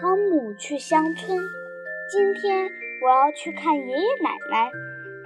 [0.00, 1.36] 汤姆去乡村。
[2.08, 2.70] 今天
[3.02, 4.70] 我要去看爷爷奶奶，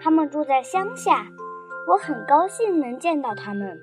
[0.00, 1.26] 他们住在乡下，
[1.86, 3.78] 我很高兴能见到他们。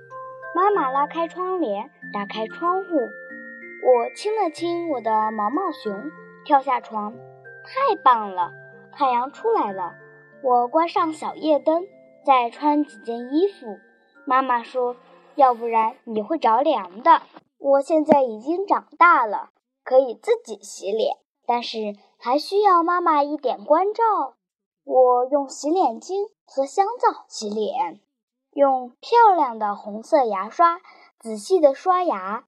[0.55, 6.09] 妈妈拉开窗帘，打开窗户，我亲了亲我的毛毛熊，
[6.43, 7.13] 跳下床，
[7.63, 8.51] 太棒了！
[8.91, 9.93] 太阳出来了，
[10.41, 11.85] 我关上小夜灯，
[12.25, 13.77] 再穿几件衣服。
[14.25, 14.95] 妈妈说
[15.35, 17.21] ：“要不然你会着凉的。”
[17.59, 19.51] 我现在已经长大了，
[19.89, 21.17] 可以自己洗脸，
[21.47, 24.35] 但是还需要妈妈一点关照。
[24.83, 27.99] 我用洗脸巾和香皂洗脸，
[28.51, 30.79] 用漂亮的红色牙刷
[31.17, 32.45] 仔细地刷牙。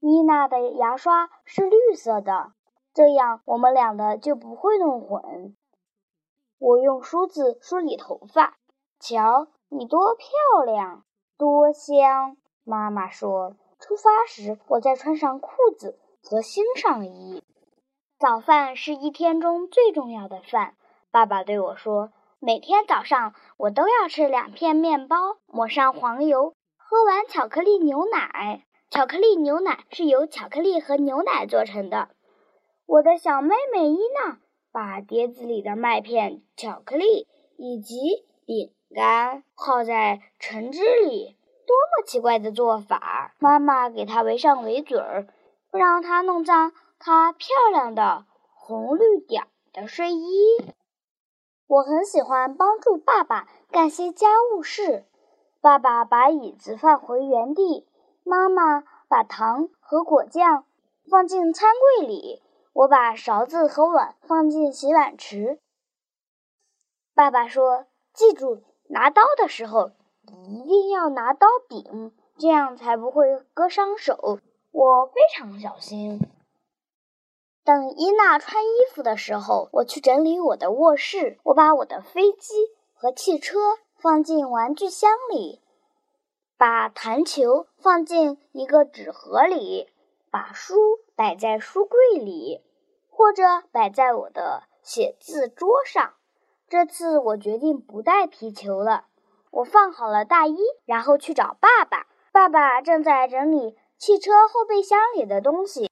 [0.00, 2.54] 妮娜的牙刷是绿色的，
[2.94, 5.54] 这样我们俩的就不会弄混。
[6.58, 8.56] 我用梳子梳理头发，
[8.98, 11.04] 瞧，你多漂亮，
[11.36, 12.38] 多香！
[12.62, 17.42] 妈妈说：“出发时，我再穿上裤子和新上衣。
[18.18, 20.74] 早饭是一天中最重要的饭。”
[21.12, 28.64] 爸爸对我说：“每天早上，我都要吃两片面包，抹上黄油，喝完巧克力牛奶。
[28.90, 32.08] 巧克力牛奶是由巧克力和牛奶做成的。”
[32.86, 34.38] 我的小妹妹伊娜。
[34.72, 43.36] 把碟子里的麦片、巧克力以及饼干泡在橙汁里，多么奇怪的做法！
[43.38, 45.28] 妈妈给她围上围嘴儿，
[45.74, 50.38] 不让她弄脏她漂亮的红绿点的睡衣。
[51.66, 55.04] 我很喜欢帮助爸爸干些家务事。
[55.60, 57.88] 爸爸把椅子放回原地，
[58.22, 60.64] 妈妈把糖和果酱
[61.10, 62.40] 放进餐柜里。
[62.72, 65.58] 我把勺子和碗放进洗碗池。
[67.16, 69.90] 爸爸说：“记住，拿刀的时候
[70.22, 74.38] 一定要拿刀柄，这样才不会割伤手。”
[74.74, 76.20] 我非常小心。
[77.62, 81.38] 等伊娜穿衣服的时候，我去整理我的卧室。
[81.44, 82.54] 我把我的飞机
[82.92, 83.56] 和汽车
[83.94, 85.60] 放进玩具箱里，
[86.58, 89.88] 把弹球放进一个纸盒里，
[90.30, 90.74] 把书。
[91.16, 92.60] 摆在书柜里，
[93.08, 96.14] 或者摆在我的写字桌上。
[96.68, 99.06] 这次我决定不带皮球了。
[99.52, 102.08] 我放好了大衣，然后去找爸爸。
[102.32, 105.90] 爸爸正在整理汽车后备箱里的东西。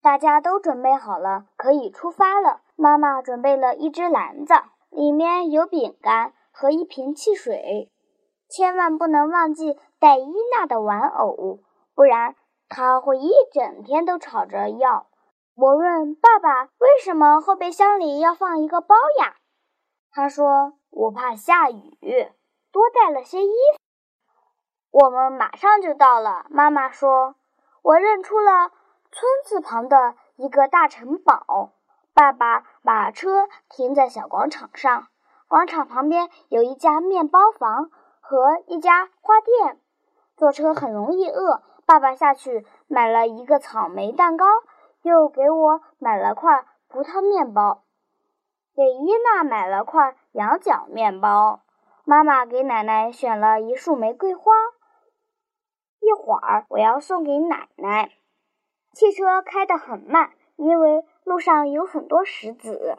[0.00, 2.62] 大家都准备好了，可以出发了。
[2.76, 4.54] 妈妈准备了一只篮子，
[4.90, 7.90] 里面有饼干和一瓶汽水。
[8.48, 11.60] 千万不能忘记带伊娜的玩偶，
[11.94, 12.36] 不然。
[12.68, 15.06] 她会一整天都吵着要。
[15.54, 19.36] 我问爸爸：“为什么后备箱里要放一个包呀？”
[20.12, 22.30] 他说：“我怕下雨，
[22.70, 23.78] 多带了些衣服。”
[24.90, 26.46] 我们马上就到了。
[26.50, 27.34] 妈妈说
[27.82, 28.70] ：“我认出了
[29.10, 31.72] 村子旁的一个大城堡。”
[32.14, 35.06] 爸爸把车停在小广场上，
[35.46, 37.90] 广场旁边有一家面包房
[38.20, 39.80] 和一家花店。
[40.36, 41.62] 坐车很容易饿。
[41.86, 44.44] 爸爸下去买了一个草莓蛋糕，
[45.00, 47.82] 又给我买了块葡萄面包，
[48.74, 51.60] 给伊娜买了块羊角面包。
[52.04, 54.52] 妈妈给奶奶选了一束玫瑰花，
[56.08, 58.10] 一会儿我要送给奶奶。
[58.94, 62.96] 汽车开得很慢，因为路上有很多石子。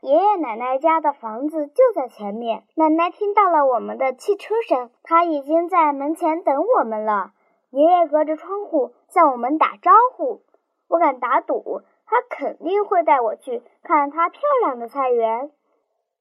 [0.00, 2.64] 爷爷奶奶家的房子就在前面。
[2.74, 7.32] 奶奶听到了我们的汽车声，她已经在门前等我们了。
[7.70, 10.42] 爷爷隔着窗户向我们打招呼，
[10.88, 15.52] 我敢打赌，他肯定会带我去看他漂亮的菜园。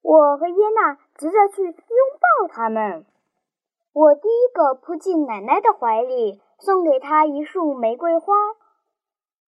[0.04, 3.06] 我和耶娜急着去拥抱他们。
[4.00, 8.34] 我第一个扑进奶奶的怀里，送给她一束玫瑰花。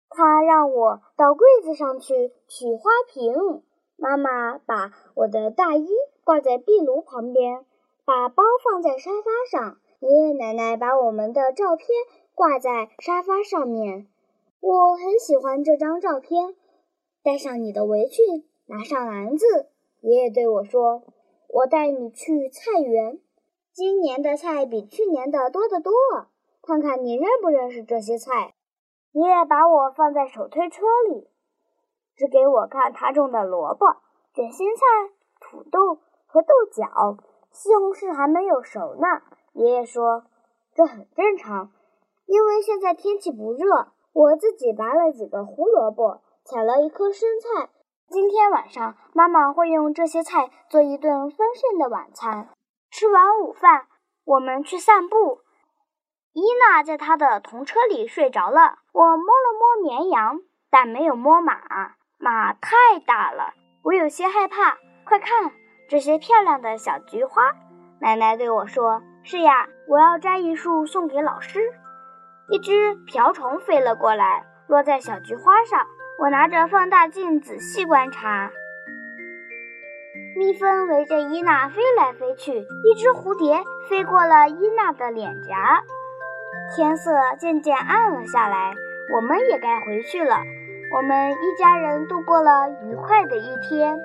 [0.07, 3.61] 她让我到柜子上去取花瓶。
[3.97, 5.89] 妈妈把我的大衣
[6.23, 7.65] 挂在壁炉旁边，
[8.05, 9.79] 把包放在沙发上。
[9.99, 11.89] 爷爷奶奶把我们的照片
[12.33, 14.07] 挂在沙发上面，
[14.61, 16.55] 我很喜欢这张照片。
[17.21, 19.67] 带上你的围裙，拿上篮子。
[19.99, 21.03] 爷爷对我说
[21.49, 23.19] ：“我带你去菜园，
[23.77, 25.93] 今年的菜比去年的多得多。
[26.63, 28.55] 看看你认不认识这些菜。”
[29.13, 31.29] 爷爷把我放在手推车里，
[32.15, 33.85] 指给我看他种的萝卜、
[34.33, 34.81] 卷心菜、
[35.39, 37.23] 土豆和豆角。
[37.51, 39.21] 西红柿还没有熟呢。
[39.53, 40.23] 爷爷说
[40.73, 41.71] ：“这很正常，
[42.25, 43.89] 因为现在天气不热。
[44.11, 47.69] 我自己拔了几个胡萝卜，采了一颗生菜。
[48.09, 52.49] 今天晚上，妈妈会用这些菜做一顿丰盛的晚餐。
[52.97, 53.85] 吃完午饭，
[54.25, 55.41] 我们去散步。
[56.33, 58.79] 伊娜在她的童车里睡着了。
[58.91, 60.39] 我摸了摸绵羊，
[60.71, 61.59] 但没有摸马。
[62.17, 63.53] 马太大了，
[63.83, 64.79] 我有些害怕。
[65.05, 65.51] 快看，
[65.87, 67.53] 这些漂亮的小菊花！
[68.01, 71.71] 奶奶对我说：“是呀，我要摘一束送给老师。”
[72.49, 75.85] 一只瓢虫飞了过来，落在小菊花上。
[76.17, 78.49] 我拿着放大镜仔细观察。
[80.37, 85.83] 蜜蜂围着伊娜飞来飞去，一只蝴蝶飞过了伊娜的脸颊。
[86.75, 88.75] 天色渐渐暗了下来，
[89.15, 90.37] 我们也该回去了。
[90.95, 93.99] 我们一家人度过了愉快的一天。